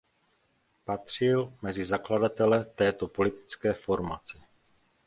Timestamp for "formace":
3.73-4.37